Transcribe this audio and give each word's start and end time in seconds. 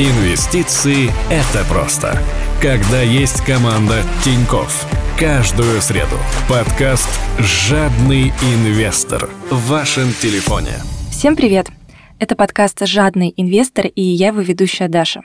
Инвестиции– 0.00 1.10
это 1.28 1.68
просто. 1.68 2.22
Когда 2.62 3.02
есть 3.02 3.44
команда 3.44 4.04
Тиньков. 4.22 4.86
Каждую 5.18 5.80
среду. 5.80 6.14
Подкаст 6.48 7.08
«Жадный 7.40 8.28
инвестор» 8.28 9.28
в 9.50 9.68
вашем 9.68 10.12
телефоне. 10.12 10.74
Всем 11.10 11.34
привет! 11.34 11.66
Это 12.20 12.36
подкаст 12.36 12.86
«Жадный 12.86 13.34
инвестор» 13.36 13.86
и 13.86 14.00
я 14.00 14.28
его 14.28 14.40
ведущая 14.40 14.86
Даша. 14.86 15.22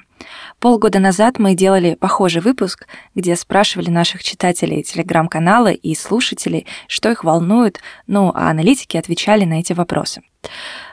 Полгода 0.57 0.97
назад 0.97 1.37
мы 1.37 1.53
делали 1.53 1.93
похожий 1.93 2.41
выпуск, 2.41 2.87
где 3.13 3.35
спрашивали 3.35 3.91
наших 3.91 4.23
читателей 4.23 4.81
телеграм-канала 4.81 5.71
и 5.71 5.93
слушателей, 5.93 6.65
что 6.87 7.11
их 7.11 7.23
волнует, 7.23 7.79
ну 8.07 8.31
а 8.33 8.49
аналитики 8.49 8.97
отвечали 8.97 9.45
на 9.45 9.59
эти 9.59 9.73
вопросы. 9.73 10.23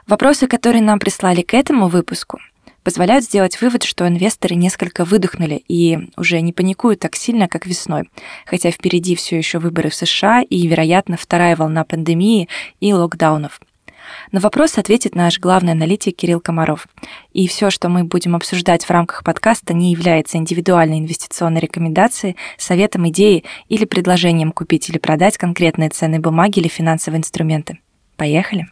Вопросы, 0.07 0.49
которые 0.49 0.83
нам 0.83 0.99
прислали 0.99 1.41
к 1.41 1.55
этому 1.55 1.89
выпуску, 1.89 2.41
позволяют 2.83 3.25
сделать 3.25 3.61
вывод, 3.61 3.83
что 3.83 4.07
инвесторы 4.07 4.55
несколько 4.55 5.05
выдохнули 5.05 5.63
и 5.69 5.99
уже 6.17 6.41
не 6.41 6.53
паникуют 6.53 7.01
так 7.01 7.17
сильно, 7.17 7.49
как 7.49 7.67
весной, 7.67 8.11
хотя 8.47 8.71
впереди 8.71 9.15
все 9.15 9.37
еще 9.37 9.59
выборы 9.59 9.91
в 9.91 9.95
США 9.95 10.43
и, 10.43 10.67
вероятно, 10.67 11.17
вторая 11.17 11.57
волна 11.57 11.85
пандемии 11.85 12.49
и 12.81 12.93
локдаунов. 12.93 13.61
На 14.33 14.41
вопрос 14.41 14.79
ответит 14.79 15.15
наш 15.15 15.39
главный 15.39 15.73
аналитик 15.73 16.17
Кирилл 16.17 16.41
Комаров. 16.41 16.89
И 17.33 17.47
все, 17.49 17.71
что 17.71 17.89
мы 17.89 18.05
будем 18.05 18.35
обсуждать 18.37 18.85
в 18.85 18.91
рамках 18.91 19.25
подкаста, 19.25 19.75
не 19.75 19.93
является 19.93 20.39
индивидуальной 20.39 20.99
инвестиционной 20.99 21.61
рекомендацией, 21.61 22.37
советом, 22.57 23.09
идеей 23.09 23.45
или 23.69 23.85
предложением 23.85 24.53
купить 24.53 24.89
или 24.89 24.99
продать 24.99 25.39
конкретные 25.39 25.91
ценные 25.91 26.21
бумаги 26.21 26.59
или 26.59 26.69
финансовые 26.69 27.19
инструменты. 27.19 27.79
Поехали! 28.17 28.67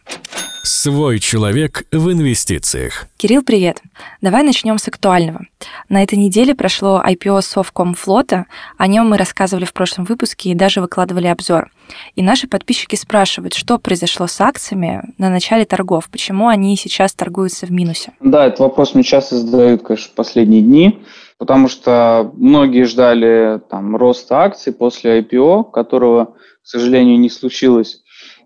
Свой 0.63 1.19
человек 1.19 1.83
в 1.91 2.11
инвестициях. 2.11 3.07
Кирилл, 3.17 3.43
привет. 3.43 3.81
Давай 4.21 4.43
начнем 4.43 4.77
с 4.77 4.87
актуального. 4.87 5.45
На 5.87 6.03
этой 6.03 6.17
неделе 6.17 6.53
прошло 6.53 7.01
IPO 7.05 7.41
Совкомфлота. 7.41 8.45
О 8.77 8.87
нем 8.87 9.09
мы 9.09 9.17
рассказывали 9.17 9.65
в 9.65 9.73
прошлом 9.73 10.05
выпуске 10.05 10.49
и 10.49 10.55
даже 10.55 10.81
выкладывали 10.81 11.27
обзор. 11.27 11.71
И 12.15 12.21
наши 12.21 12.47
подписчики 12.47 12.95
спрашивают, 12.95 13.53
что 13.53 13.77
произошло 13.77 14.27
с 14.27 14.39
акциями 14.41 15.03
на 15.17 15.29
начале 15.29 15.65
торгов, 15.65 16.09
почему 16.09 16.47
они 16.47 16.75
сейчас 16.75 17.13
торгуются 17.13 17.65
в 17.65 17.71
минусе. 17.71 18.11
Да, 18.19 18.45
этот 18.45 18.59
вопрос 18.59 18.93
мне 18.93 19.03
часто 19.03 19.37
задают, 19.37 19.83
конечно, 19.83 20.11
последние 20.15 20.61
дни, 20.61 20.99
потому 21.37 21.69
что 21.69 22.31
многие 22.35 22.83
ждали 22.83 23.61
там 23.69 23.95
роста 23.95 24.41
акций 24.41 24.73
после 24.73 25.21
IPO, 25.21 25.71
которого, 25.71 26.35
к 26.63 26.67
сожалению, 26.67 27.17
не 27.17 27.29
случилось. 27.29 28.01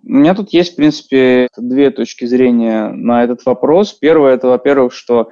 У 0.05 0.13
меня 0.13 0.35
тут 0.35 0.51
есть, 0.51 0.73
в 0.73 0.75
принципе, 0.75 1.47
две 1.57 1.89
точки 1.89 2.25
зрения 2.25 2.89
на 2.89 3.23
этот 3.23 3.45
вопрос. 3.45 3.93
Первое, 3.93 4.33
это, 4.33 4.47
во-первых, 4.47 4.93
что 4.93 5.29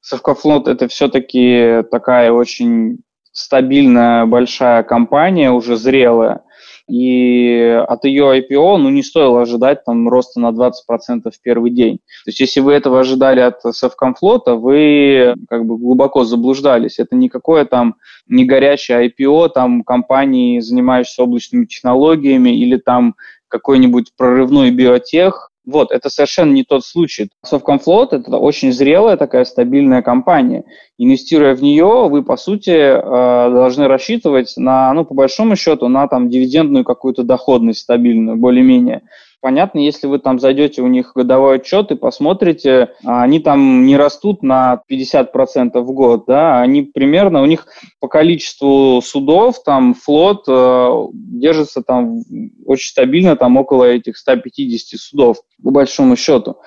Совкофлот– 0.00 0.68
это 0.68 0.88
все-таки 0.88 1.82
такая 1.90 2.32
очень 2.32 2.98
стабильная, 3.32 4.26
большая 4.26 4.82
компания, 4.82 5.50
уже 5.50 5.76
зрелая, 5.76 6.42
и 6.88 7.82
от 7.88 8.04
ее 8.04 8.38
IPO 8.40 8.76
ну, 8.76 8.90
не 8.90 9.02
стоило 9.02 9.42
ожидать 9.42 9.84
там 9.84 10.08
роста 10.08 10.40
на 10.40 10.50
20% 10.50 10.70
в 11.24 11.40
первый 11.42 11.70
день. 11.70 11.98
То 12.24 12.28
есть 12.28 12.40
если 12.40 12.60
вы 12.60 12.72
этого 12.72 13.00
ожидали 13.00 13.40
от 13.40 13.60
Совкомфлота, 13.62 14.56
вы 14.56 15.34
как 15.48 15.64
бы 15.64 15.78
глубоко 15.78 16.24
заблуждались. 16.24 16.98
Это 16.98 17.16
никакое 17.16 17.64
там 17.64 17.96
не 18.26 18.44
горячее 18.44 19.08
IPO 19.08 19.50
там 19.50 19.84
компании, 19.84 20.60
занимающейся 20.60 21.22
облачными 21.22 21.64
технологиями 21.64 22.50
или 22.50 22.76
там 22.76 23.14
какой-нибудь 23.52 24.12
прорывной 24.16 24.70
биотех. 24.70 25.50
Вот, 25.64 25.92
это 25.92 26.10
совершенно 26.10 26.52
не 26.52 26.64
тот 26.64 26.84
случай. 26.84 27.28
Совкомфлот– 27.44 28.12
это 28.14 28.36
очень 28.36 28.72
зрелая 28.72 29.16
такая 29.16 29.44
стабильная 29.44 30.02
компания. 30.02 30.64
Инвестируя 30.98 31.54
в 31.54 31.62
нее, 31.62 32.08
вы, 32.08 32.24
по 32.24 32.36
сути, 32.36 32.70
э, 32.70 33.00
должны 33.00 33.86
рассчитывать 33.86 34.54
на, 34.56 34.92
ну, 34.92 35.04
по 35.04 35.14
большому 35.14 35.54
счету, 35.54 35.86
на 35.86 36.08
там 36.08 36.28
дивидендную 36.30 36.84
какую-то 36.84 37.22
доходность 37.22 37.80
стабильную, 37.80 38.36
более-менее. 38.36 39.02
Понятно, 39.42 39.80
если 39.80 40.06
вы 40.06 40.20
там 40.20 40.38
зайдете 40.38 40.82
у 40.82 40.86
них 40.86 41.14
годовой 41.16 41.56
отчет 41.56 41.90
и 41.90 41.96
посмотрите, 41.96 42.92
они 43.02 43.40
там 43.40 43.84
не 43.84 43.96
растут 43.96 44.44
на 44.44 44.80
50% 44.88 45.80
в 45.80 45.92
год, 45.92 46.26
да, 46.28 46.60
они 46.60 46.82
примерно, 46.82 47.42
у 47.42 47.46
них 47.46 47.66
по 47.98 48.06
количеству 48.06 49.02
судов, 49.04 49.64
там 49.64 49.94
флот 49.94 50.44
э, 50.46 51.06
держится 51.12 51.82
там 51.82 52.20
очень 52.66 52.90
стабильно, 52.90 53.34
там 53.34 53.56
около 53.56 53.82
этих 53.82 54.16
150 54.16 55.00
судов, 55.00 55.38
по 55.60 55.72
большому 55.72 56.14
счету. 56.14 56.58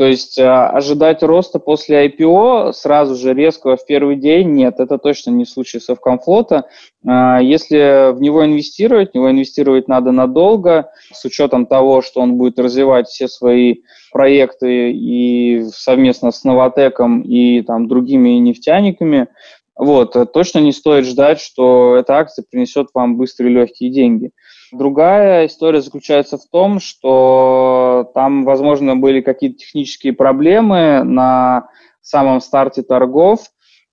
То 0.00 0.06
есть 0.06 0.38
э, 0.38 0.46
ожидать 0.50 1.22
роста 1.22 1.58
после 1.58 2.06
IPO 2.06 2.72
сразу 2.72 3.16
же 3.16 3.34
резкого 3.34 3.76
в 3.76 3.84
первый 3.84 4.16
день 4.16 4.48
нет, 4.52 4.76
это 4.80 4.96
точно 4.96 5.30
не 5.30 5.44
случай 5.44 5.78
Совкомфлота. 5.78 6.64
Э, 7.06 7.36
если 7.42 8.10
в 8.10 8.18
него 8.22 8.42
инвестировать, 8.42 9.10
в 9.10 9.14
него 9.14 9.30
инвестировать 9.30 9.88
надо 9.88 10.10
надолго, 10.10 10.90
с 11.12 11.22
учетом 11.26 11.66
того, 11.66 12.00
что 12.00 12.22
он 12.22 12.36
будет 12.36 12.58
развивать 12.58 13.08
все 13.08 13.28
свои 13.28 13.82
проекты 14.10 14.90
и 14.90 15.64
совместно 15.70 16.30
с 16.30 16.44
Новотеком 16.44 17.20
и 17.20 17.60
там 17.60 17.86
другими 17.86 18.30
нефтяниками, 18.38 19.28
вот, 19.76 20.16
точно 20.32 20.60
не 20.60 20.72
стоит 20.72 21.04
ждать, 21.04 21.40
что 21.40 21.96
эта 21.96 22.16
акция 22.16 22.42
принесет 22.50 22.86
вам 22.94 23.18
быстрые 23.18 23.52
легкие 23.52 23.90
деньги. 23.90 24.30
Другая 24.72 25.46
история 25.46 25.80
заключается 25.80 26.38
в 26.38 26.46
том, 26.50 26.78
что 26.80 28.10
там, 28.14 28.44
возможно, 28.44 28.96
были 28.96 29.20
какие-то 29.20 29.58
технические 29.58 30.12
проблемы 30.12 31.02
на 31.02 31.68
самом 32.00 32.40
старте 32.40 32.82
торгов, 32.82 33.40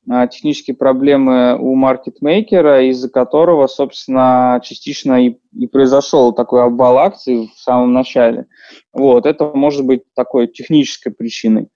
а, 0.10 0.28
технические 0.28 0.76
проблемы 0.76 1.58
у 1.60 1.76
маркетмейкера, 1.76 2.90
из-за 2.90 3.10
которого, 3.10 3.68
собственно, 3.68 4.62
частично 4.64 5.26
и, 5.26 5.38
и 5.54 5.68
произошел 5.68 6.32
такой 6.32 6.64
обвал 6.64 7.00
акций 7.00 7.52
в 7.54 7.60
самом 7.60 7.94
начале. 7.94 8.46
Вот, 8.94 9.26
это 9.26 9.52
может 9.54 9.86
быть 9.86 10.04
такой 10.16 10.48
технической 10.48 11.12
причиной. 11.12 11.68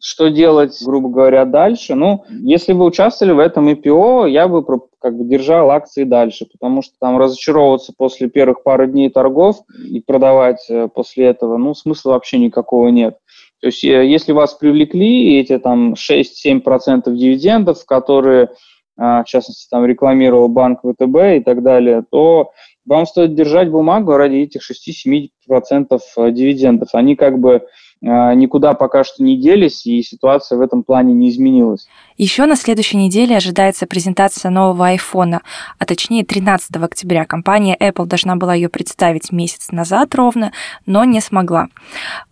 Что 0.00 0.28
делать, 0.28 0.78
грубо 0.84 1.08
говоря, 1.08 1.44
дальше? 1.44 1.96
Ну, 1.96 2.24
если 2.30 2.72
вы 2.72 2.84
участвовали 2.84 3.32
в 3.32 3.40
этом 3.40 3.68
IPO, 3.68 4.30
я 4.30 4.46
бы 4.46 4.64
как 5.00 5.16
бы 5.16 5.24
держал 5.24 5.70
акции 5.72 6.04
дальше, 6.04 6.46
потому 6.50 6.82
что 6.82 6.94
там 7.00 7.18
разочаровываться 7.18 7.92
после 7.96 8.28
первых 8.28 8.62
пары 8.62 8.86
дней 8.86 9.10
торгов 9.10 9.56
и 9.84 10.00
продавать 10.00 10.64
э, 10.68 10.88
после 10.92 11.26
этого, 11.26 11.56
ну, 11.56 11.74
смысла 11.74 12.12
вообще 12.12 12.38
никакого 12.38 12.88
нет. 12.88 13.18
То 13.60 13.66
есть, 13.66 13.82
э, 13.84 14.06
если 14.06 14.32
вас 14.32 14.54
привлекли, 14.54 15.40
эти 15.40 15.58
там 15.58 15.94
6-7% 15.94 17.12
дивидендов, 17.14 17.84
которые, 17.84 18.50
а, 18.96 19.24
в 19.24 19.26
частности, 19.26 19.68
там 19.68 19.84
рекламировал 19.84 20.48
банк 20.48 20.80
ВТБ 20.80 21.38
и 21.38 21.40
так 21.40 21.62
далее, 21.62 22.04
то 22.08 22.52
вам 22.86 23.06
стоит 23.06 23.34
держать 23.34 23.70
бумагу 23.70 24.16
ради 24.16 24.36
этих 24.36 24.62
6-7% 24.62 26.00
э, 26.16 26.30
дивидендов. 26.30 26.90
Они 26.92 27.16
как 27.16 27.38
бы 27.38 27.66
никуда 28.00 28.74
пока 28.74 29.04
что 29.04 29.22
не 29.22 29.36
делись, 29.36 29.86
и 29.86 30.02
ситуация 30.02 30.58
в 30.58 30.60
этом 30.60 30.82
плане 30.82 31.14
не 31.14 31.30
изменилась. 31.30 31.86
Еще 32.18 32.46
на 32.46 32.56
следующей 32.56 32.96
неделе 32.96 33.36
ожидается 33.36 33.86
презентация 33.86 34.50
нового 34.50 34.92
iPhone, 34.92 35.38
а 35.78 35.84
точнее 35.84 36.24
13 36.24 36.76
октября. 36.76 37.24
Компания 37.24 37.76
Apple 37.78 38.06
должна 38.06 38.34
была 38.34 38.54
ее 38.54 38.68
представить 38.68 39.30
месяц 39.30 39.70
назад 39.70 40.14
ровно, 40.16 40.52
но 40.84 41.04
не 41.04 41.20
смогла. 41.20 41.68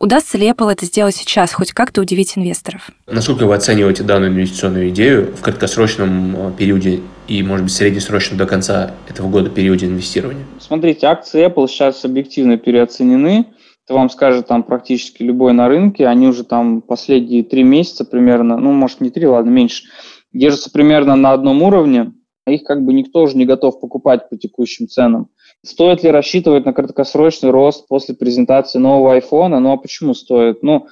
Удастся 0.01 0.39
ли 0.39 0.49
Apple 0.49 0.73
это 0.73 0.87
сделать 0.87 1.15
сейчас, 1.15 1.53
хоть 1.53 1.73
как-то 1.73 2.01
удивить 2.01 2.37
инвесторов? 2.37 2.91
Насколько 3.07 3.47
вы 3.47 3.55
оцениваете 3.55 4.03
данную 4.03 4.33
инвестиционную 4.33 4.89
идею 4.89 5.37
в 5.37 5.41
краткосрочном 5.41 6.37
э, 6.37 6.53
периоде 6.59 7.01
и, 7.29 7.43
может 7.45 7.65
быть, 7.65 7.73
среднесрочном 7.73 8.39
до 8.39 8.47
конца 8.47 8.91
этого 9.09 9.29
года 9.29 9.51
периоде 9.51 9.87
инвестирования? 9.87 10.45
Смотрите, 10.59 11.07
акции 11.07 11.47
Apple 11.47 11.69
сейчас 11.69 12.05
объективно 12.05 12.57
переоценены 12.57 13.47
это 13.87 13.95
вам 13.95 14.11
скажет 14.11 14.49
там 14.49 14.65
практически 14.65 15.23
любой 15.23 15.53
на 15.53 15.69
рынке, 15.69 16.09
они 16.09 16.27
уже 16.27 16.43
там 16.43 16.83
последние 16.83 17.45
три 17.45 17.63
месяца 17.63 18.05
примерно, 18.05 18.59
ну, 18.59 18.73
может, 18.73 19.01
не 19.01 19.11
три, 19.11 19.27
ладно, 19.27 19.51
меньше, 19.51 19.85
держатся 20.33 20.73
примерно 20.73 21.15
на 21.15 21.33
одном 21.33 21.63
уровне, 21.63 22.13
их 22.49 22.65
как 22.65 22.85
бы 22.85 22.93
никто 22.93 23.23
уже 23.23 23.37
не 23.37 23.45
готов 23.45 23.79
покупать 23.79 24.29
по 24.29 24.37
текущим 24.37 24.89
ценам. 24.89 25.29
Стоит 25.65 26.03
ли 26.03 26.11
рассчитывать 26.11 26.65
на 26.65 26.73
краткосрочный 26.73 27.51
рост 27.51 27.87
после 27.87 28.15
презентации 28.17 28.79
нового 28.81 29.19
iPhone? 29.19 29.59
Ну, 29.59 29.73
а 29.73 29.77
почему 29.77 30.15
стоит? 30.15 30.63
Ну, 30.63 30.87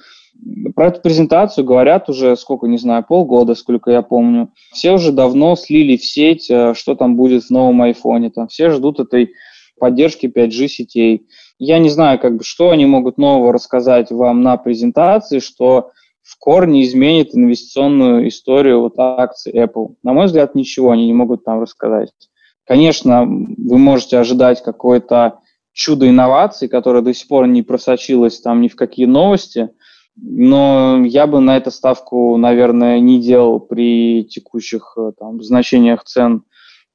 про 0.73 0.87
эту 0.87 1.01
презентацию 1.01 1.65
говорят 1.65 2.09
уже, 2.09 2.35
сколько, 2.37 2.67
не 2.67 2.77
знаю, 2.77 3.05
полгода, 3.07 3.55
сколько 3.55 3.91
я 3.91 4.01
помню. 4.01 4.51
Все 4.73 4.91
уже 4.91 5.11
давно 5.11 5.55
слили 5.55 5.97
в 5.97 6.05
сеть, 6.05 6.49
э, 6.49 6.73
что 6.73 6.95
там 6.95 7.15
будет 7.15 7.43
в 7.43 7.49
новом 7.51 7.81
айфоне. 7.81 8.31
Там 8.31 8.47
все 8.47 8.69
ждут 8.69 8.99
этой 8.99 9.33
поддержки 9.79 10.25
5G 10.25 10.67
сетей. 10.67 11.27
Я 11.57 11.79
не 11.79 11.89
знаю, 11.89 12.19
как 12.19 12.37
бы, 12.37 12.43
что 12.43 12.71
они 12.71 12.85
могут 12.85 13.17
нового 13.17 13.53
рассказать 13.53 14.11
вам 14.11 14.41
на 14.41 14.57
презентации, 14.57 15.39
что 15.39 15.91
в 16.21 16.37
корне 16.39 16.83
изменит 16.83 17.35
инвестиционную 17.35 18.27
историю 18.27 18.81
вот 18.81 18.97
акций 18.97 19.53
Apple. 19.53 19.95
На 20.03 20.13
мой 20.13 20.25
взгляд, 20.25 20.55
ничего 20.55 20.91
они 20.91 21.05
не 21.05 21.13
могут 21.13 21.45
там 21.45 21.61
рассказать. 21.61 22.11
Конечно, 22.65 23.25
вы 23.25 23.77
можете 23.77 24.17
ожидать 24.17 24.63
какое-то 24.63 25.39
чудо 25.71 26.09
инноваций, 26.09 26.67
которое 26.67 27.01
до 27.01 27.13
сих 27.13 27.27
пор 27.27 27.47
не 27.47 27.61
просочилось 27.61 28.41
там 28.41 28.61
ни 28.61 28.67
в 28.67 28.75
какие 28.75 29.05
новости, 29.05 29.69
но 30.15 31.03
я 31.05 31.27
бы 31.27 31.41
на 31.41 31.57
эту 31.57 31.71
ставку, 31.71 32.37
наверное, 32.37 32.99
не 32.99 33.21
делал 33.21 33.59
при 33.59 34.23
текущих 34.23 34.93
э, 34.97 35.11
там, 35.19 35.43
значениях 35.43 36.05
цен 36.05 36.43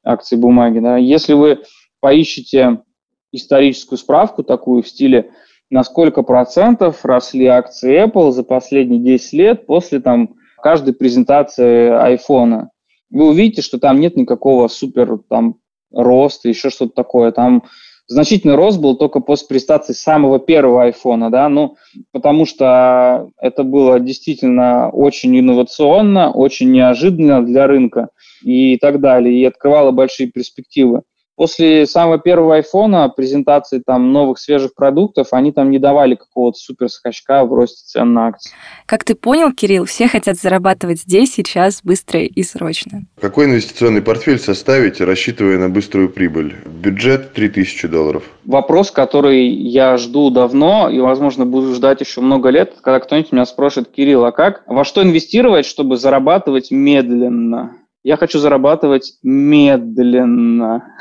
акций 0.03 0.39
бумаги. 0.39 0.79
Да. 0.79 0.97
Если 0.97 1.35
вы 1.35 1.61
поищете 2.01 2.83
историческую 3.32 3.99
справку 3.99 4.43
такую 4.43 4.82
в 4.82 4.88
стиле 4.88 5.31
на 5.71 5.85
сколько 5.85 6.23
процентов 6.23 7.05
росли 7.05 7.47
акции 7.47 8.05
Apple 8.05 8.32
за 8.32 8.43
последние 8.43 9.00
10 9.00 9.32
лет 9.35 9.67
после 9.67 10.00
там, 10.00 10.35
каждой 10.61 10.94
презентации 10.94 11.91
айфона. 11.91 12.71
Вы 13.11 13.29
увидите, 13.29 13.62
что 13.62 13.79
там 13.79 14.00
нет 14.00 14.17
никакого 14.17 14.69
супер 14.69 15.19
там, 15.29 15.56
роста, 15.93 16.49
еще 16.49 16.71
что-то 16.71 16.93
такое. 16.94 17.32
Там 17.32 17.65
значительный 18.06 18.56
рост 18.56 18.81
был 18.81 18.97
только 18.97 19.21
после 19.21 19.47
презентации 19.47 19.93
самого 19.93 20.41
первого 20.41 20.85
айфона, 20.85 21.31
да, 21.31 21.49
ну, 21.49 21.76
потому 22.12 22.47
что 22.47 23.31
это 23.41 23.62
было 23.62 24.00
действительно 24.00 24.91
очень 24.91 25.38
инновационно, 25.38 26.33
очень 26.33 26.71
неожиданно 26.73 27.44
для 27.44 27.67
рынка 27.67 28.09
и 28.43 28.76
так 28.79 29.00
далее, 29.00 29.35
и 29.41 29.44
открывало 29.44 29.93
большие 29.93 30.29
перспективы. 30.29 31.03
После 31.40 31.87
самого 31.87 32.19
первого 32.19 32.56
айфона, 32.56 33.08
презентации 33.08 33.78
там 33.78 34.12
новых 34.12 34.38
свежих 34.38 34.75
продуктов, 34.75 35.28
они 35.31 35.52
там 35.52 35.70
не 35.70 35.78
давали 35.78 36.14
какого-то 36.14 36.58
супер 36.58 36.90
скачка 36.90 37.46
в 37.46 37.54
росте 37.54 37.82
цен 37.87 38.12
на 38.12 38.26
акции. 38.26 38.52
Как 38.84 39.04
ты 39.04 39.14
понял, 39.14 39.50
Кирилл, 39.50 39.87
все 39.87 40.06
хотят 40.06 40.37
зарабатывать 40.37 41.00
здесь, 41.00 41.32
сейчас, 41.32 41.81
быстро 41.82 42.20
и 42.20 42.42
срочно. 42.42 43.06
Какой 43.19 43.46
инвестиционный 43.46 44.02
портфель 44.02 44.38
составить, 44.38 45.00
рассчитывая 45.00 45.56
на 45.56 45.70
быструю 45.70 46.10
прибыль? 46.10 46.56
Бюджет 46.66 47.32
3000 47.32 47.88
долларов. 47.88 48.25
Вопрос, 48.44 48.90
который 48.90 49.48
я 49.48 49.96
жду 49.96 50.28
давно 50.28 50.90
и, 50.90 51.00
возможно, 51.00 51.46
буду 51.46 51.75
ждать 51.75 52.02
еще 52.02 52.20
много 52.20 52.50
лет, 52.50 52.75
когда 52.82 53.00
кто-нибудь 53.00 53.32
меня 53.32 53.46
спросит, 53.46 53.88
Кирилл, 53.88 54.26
а 54.26 54.32
как? 54.32 54.62
Во 54.66 54.84
что 54.84 55.02
инвестировать, 55.02 55.64
чтобы 55.64 55.96
зарабатывать 55.96 56.70
медленно? 56.70 57.80
Я 58.02 58.17
хочу 58.17 58.38
зарабатывать 58.38 59.19
медленно. 59.23 60.97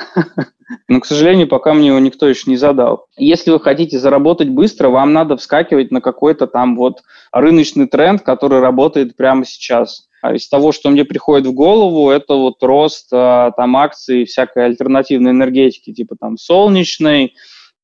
Но, 0.87 0.99
к 0.99 1.05
сожалению, 1.05 1.47
пока 1.47 1.73
мне 1.73 1.87
его 1.87 1.99
никто 1.99 2.27
еще 2.27 2.49
не 2.49 2.57
задал. 2.57 3.07
Если 3.17 3.51
вы 3.51 3.59
хотите 3.59 3.97
заработать 3.97 4.49
быстро, 4.49 4.89
вам 4.89 5.13
надо 5.13 5.37
вскакивать 5.37 5.91
на 5.91 6.01
какой-то 6.01 6.45
там 6.45 6.75
вот 6.75 7.01
рыночный 7.31 7.87
тренд, 7.87 8.21
который 8.21 8.59
работает 8.59 9.15
прямо 9.15 9.45
сейчас. 9.45 10.09
А 10.21 10.33
из 10.33 10.47
того, 10.49 10.71
что 10.71 10.89
мне 10.89 11.05
приходит 11.05 11.47
в 11.47 11.53
голову, 11.53 12.09
это 12.09 12.33
вот 12.33 12.61
рост 12.61 13.07
а, 13.11 13.51
там 13.51 13.77
акций 13.77 14.25
всякой 14.25 14.65
альтернативной 14.65 15.31
энергетики, 15.31 15.93
типа 15.93 16.17
там 16.19 16.37
солнечной, 16.37 17.33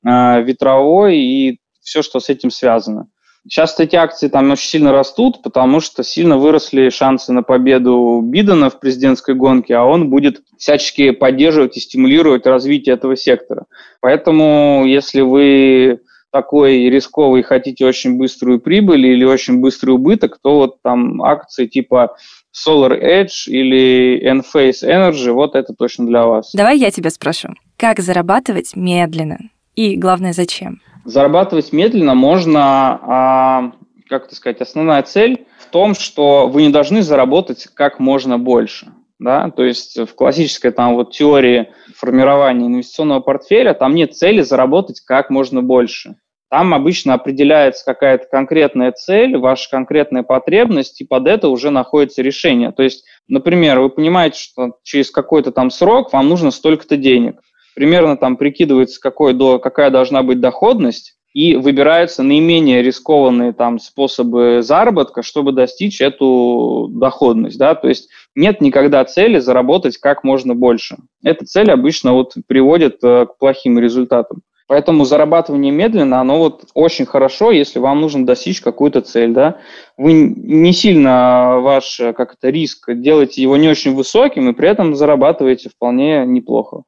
а, 0.04 0.40
ветровой 0.40 1.18
и 1.18 1.60
все, 1.80 2.02
что 2.02 2.20
с 2.20 2.28
этим 2.28 2.50
связано. 2.50 3.08
Сейчас 3.48 3.78
эти 3.78 3.94
акции 3.94 4.28
там 4.28 4.50
очень 4.50 4.68
сильно 4.68 4.92
растут, 4.92 5.42
потому 5.42 5.80
что 5.80 6.02
сильно 6.02 6.36
выросли 6.36 6.88
шансы 6.88 7.32
на 7.32 7.42
победу 7.42 8.20
Бидена 8.22 8.70
в 8.70 8.80
президентской 8.80 9.34
гонке, 9.34 9.76
а 9.76 9.84
он 9.84 10.10
будет 10.10 10.42
всячески 10.58 11.10
поддерживать 11.12 11.76
и 11.76 11.80
стимулировать 11.80 12.46
развитие 12.46 12.94
этого 12.94 13.16
сектора. 13.16 13.66
Поэтому, 14.00 14.84
если 14.86 15.20
вы 15.20 16.00
такой 16.32 16.90
рисковый 16.90 17.42
хотите 17.42 17.86
очень 17.86 18.18
быструю 18.18 18.60
прибыль 18.60 19.06
или 19.06 19.24
очень 19.24 19.60
быстрый 19.60 19.90
убыток, 19.90 20.38
то 20.42 20.56
вот 20.56 20.82
там 20.82 21.22
акции 21.22 21.66
типа 21.66 22.16
Solar 22.52 23.00
Edge 23.00 23.46
или 23.46 24.20
Enphase 24.28 24.82
Energy, 24.82 25.30
вот 25.30 25.54
это 25.54 25.72
точно 25.72 26.06
для 26.06 26.26
вас. 26.26 26.50
Давай 26.52 26.78
я 26.78 26.90
тебя 26.90 27.10
спрошу. 27.10 27.50
Как 27.76 28.00
зарабатывать 28.00 28.74
медленно? 28.74 29.38
И 29.76 29.96
главное, 29.96 30.32
зачем? 30.32 30.80
Зарабатывать 31.06 31.72
медленно 31.72 32.16
можно, 32.16 32.60
а, 33.00 33.72
как 34.08 34.24
это 34.24 34.34
сказать, 34.34 34.60
основная 34.60 35.02
цель 35.04 35.46
в 35.60 35.66
том, 35.66 35.94
что 35.94 36.48
вы 36.48 36.62
не 36.62 36.70
должны 36.70 37.00
заработать 37.00 37.68
как 37.72 38.00
можно 38.00 38.40
больше. 38.40 38.92
Да? 39.20 39.50
То 39.50 39.62
есть 39.62 39.96
в 39.96 40.14
классической 40.16 40.72
там 40.72 40.96
вот 40.96 41.12
теории 41.12 41.72
формирования 41.94 42.66
инвестиционного 42.66 43.20
портфеля 43.20 43.72
там 43.72 43.94
нет 43.94 44.16
цели 44.16 44.40
заработать 44.40 45.00
как 45.00 45.30
можно 45.30 45.62
больше. 45.62 46.16
Там 46.50 46.74
обычно 46.74 47.14
определяется 47.14 47.84
какая-то 47.84 48.26
конкретная 48.28 48.90
цель, 48.90 49.36
ваша 49.36 49.70
конкретная 49.70 50.24
потребность, 50.24 51.00
и 51.00 51.04
под 51.04 51.28
это 51.28 51.48
уже 51.48 51.70
находится 51.70 52.20
решение. 52.20 52.72
То 52.72 52.82
есть, 52.82 53.04
например, 53.28 53.78
вы 53.78 53.90
понимаете, 53.90 54.40
что 54.40 54.72
через 54.82 55.12
какой-то 55.12 55.52
там 55.52 55.70
срок 55.70 56.12
вам 56.12 56.28
нужно 56.28 56.50
столько-то 56.50 56.96
денег 56.96 57.40
примерно 57.76 58.16
там 58.16 58.38
прикидывается, 58.38 59.00
какой 59.00 59.34
до, 59.34 59.58
какая 59.58 59.90
должна 59.90 60.22
быть 60.22 60.40
доходность, 60.40 61.12
и 61.34 61.54
выбираются 61.54 62.22
наименее 62.22 62.82
рискованные 62.82 63.52
там 63.52 63.78
способы 63.78 64.62
заработка, 64.62 65.22
чтобы 65.22 65.52
достичь 65.52 66.00
эту 66.00 66.88
доходность, 66.90 67.58
да, 67.58 67.74
то 67.74 67.88
есть 67.88 68.08
нет 68.34 68.62
никогда 68.62 69.04
цели 69.04 69.38
заработать 69.38 69.98
как 69.98 70.24
можно 70.24 70.54
больше. 70.54 70.96
Эта 71.22 71.44
цель 71.44 71.70
обычно 71.70 72.14
вот 72.14 72.32
приводит 72.46 73.04
э, 73.04 73.26
к 73.26 73.36
плохим 73.36 73.78
результатам. 73.78 74.40
Поэтому 74.68 75.04
зарабатывание 75.04 75.70
медленно, 75.70 76.20
оно 76.20 76.38
вот 76.38 76.64
очень 76.74 77.06
хорошо, 77.06 77.52
если 77.52 77.78
вам 77.78 78.00
нужно 78.00 78.26
достичь 78.26 78.60
какую-то 78.60 79.00
цель, 79.00 79.32
да. 79.32 79.58
Вы 79.96 80.14
не 80.14 80.72
сильно 80.72 81.60
ваш, 81.60 82.00
как 82.16 82.34
это, 82.34 82.48
риск, 82.48 82.92
делаете 82.92 83.42
его 83.42 83.56
не 83.56 83.68
очень 83.68 83.94
высоким, 83.94 84.48
и 84.48 84.54
при 84.54 84.68
этом 84.68 84.96
зарабатываете 84.96 85.68
вполне 85.68 86.24
неплохо. 86.26 86.82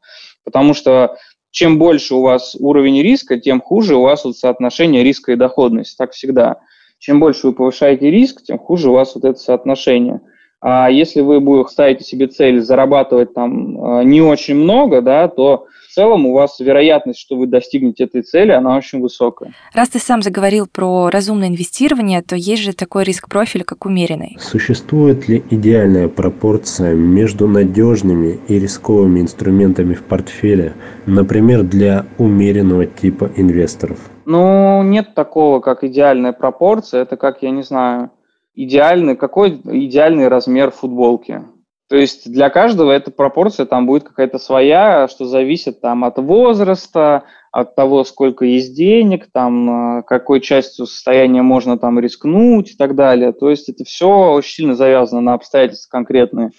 Потому 0.48 0.72
что 0.72 1.18
чем 1.50 1.78
больше 1.78 2.14
у 2.14 2.22
вас 2.22 2.56
уровень 2.58 3.02
риска, 3.02 3.38
тем 3.38 3.60
хуже 3.60 3.96
у 3.96 4.00
вас 4.00 4.24
вот 4.24 4.34
соотношение 4.34 5.04
риска 5.04 5.32
и 5.32 5.36
доходности. 5.36 5.94
Так 5.94 6.12
всегда. 6.12 6.60
Чем 6.98 7.20
больше 7.20 7.48
вы 7.48 7.52
повышаете 7.52 8.10
риск, 8.10 8.42
тем 8.42 8.58
хуже 8.58 8.88
у 8.88 8.94
вас 8.94 9.14
вот 9.14 9.26
это 9.26 9.38
соотношение. 9.38 10.22
А 10.60 10.90
если 10.90 11.20
вы 11.20 11.40
будете 11.40 11.70
ставите 11.70 12.05
себе 12.05 12.26
цель 12.26 12.60
зарабатывать 12.60 13.32
там 13.32 14.00
э, 14.00 14.05
не 14.05 14.20
очень 14.20 14.56
много, 14.56 15.02
да, 15.02 15.28
то 15.28 15.66
в 15.88 15.94
целом 15.94 16.26
у 16.26 16.34
вас 16.34 16.58
вероятность, 16.58 17.19
что 17.19 17.37
вы 17.37 17.46
достигнете 17.46 18.05
этой 18.05 18.22
цели, 18.22 18.50
она 18.50 18.76
очень 18.76 19.00
высокая. 19.00 19.52
Раз 19.72 19.88
ты 19.90 19.99
сам 19.99 20.20
заговорил 20.20 20.66
про 20.66 21.10
разумное 21.10 21.49
инвестирование, 21.49 22.22
то 22.22 22.37
есть 22.37 22.62
же 22.62 22.72
такой 22.72 23.05
риск-профиль, 23.05 23.64
как 23.64 23.87
умеренный. 23.87 24.37
Существует 24.40 25.28
ли 25.28 25.43
идеальная 25.50 26.08
пропорция 26.08 26.94
между 26.94 27.46
надежными 27.46 28.38
и 28.49 28.58
рисковыми 28.58 29.20
инструментами 29.20 29.94
в 29.94 30.02
портфеле, 30.02 30.75
например, 31.06 31.62
для 31.62 32.04
умеренного 32.19 32.87
типа 32.87 33.31
инвесторов? 33.37 33.99
Ну, 34.25 34.82
нет 34.82 35.14
такого, 35.14 35.61
как 35.61 35.84
идеальная 35.84 36.32
пропорция. 36.32 37.02
Это 37.02 37.16
как, 37.16 37.43
я 37.43 37.50
не 37.50 37.62
знаю, 37.62 38.11
идеальный, 38.58 39.16
какой 39.16 39.60
идеальный 39.64 40.26
размер 40.26 40.72
футболки. 40.72 41.44
То 41.88 41.97
есть 41.97 42.30
для 42.30 42.50
каждого 42.50 42.90
эта 42.90 43.11
пропорция 43.11 43.64
там 43.64 43.87
будет 43.87 44.02
какая-то 44.02 44.38
своя, 44.38 45.09
что 45.09 45.25
зависит 45.25 45.80
там 45.80 46.04
от 46.04 46.18
возраста, 46.18 47.25
от 47.50 47.76
того, 47.76 48.04
сколько 48.04 48.44
есть 48.44 48.76
денег, 48.76 49.28
там, 49.32 50.00
э, 50.00 50.02
какой 50.02 50.40
частью 50.40 50.87
состояния 50.87 51.40
можно 51.40 51.78
там 51.78 51.99
рискнуть 51.99 52.73
и 52.73 52.76
так 52.76 52.94
далее. 52.94 53.32
То 53.32 53.49
есть 53.49 53.71
это 53.71 53.85
все 53.85 54.32
очень 54.32 54.52
сильно 54.52 54.75
завязано 54.75 55.23
на 55.23 55.35
обстоятельства 55.35 55.90
конкретные. 55.90 56.50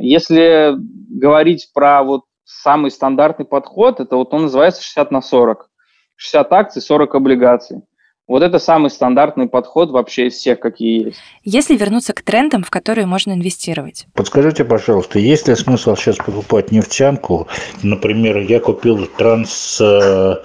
Если 0.00 0.74
говорить 0.76 1.70
про 1.74 2.02
вот 2.02 2.22
самый 2.44 2.90
стандартный 2.90 3.44
подход, 3.44 4.00
это 4.00 4.16
вот 4.16 4.32
он 4.32 4.42
называется 4.42 4.82
60 4.82 5.10
на 5.10 5.20
40. 5.20 5.68
60 6.16 6.52
акций, 6.52 6.82
40 6.82 7.14
облигаций. 7.14 7.82
Вот 8.28 8.42
это 8.42 8.58
самый 8.58 8.90
стандартный 8.90 9.48
подход 9.48 9.90
вообще 9.90 10.26
из 10.26 10.34
всех, 10.34 10.60
какие 10.60 11.06
есть. 11.06 11.18
Если 11.44 11.76
вернуться 11.76 12.12
к 12.12 12.20
трендам, 12.20 12.62
в 12.62 12.70
которые 12.70 13.06
можно 13.06 13.32
инвестировать. 13.32 14.06
Подскажите, 14.12 14.66
пожалуйста, 14.66 15.18
есть 15.18 15.48
ли 15.48 15.54
смысл 15.54 15.96
сейчас 15.96 16.16
покупать 16.16 16.70
нефтянку? 16.70 17.48
Например, 17.82 18.36
я 18.36 18.60
купил 18.60 19.06
Трансокеан. 19.16 20.36